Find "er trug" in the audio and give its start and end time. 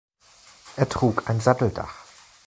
0.77-1.29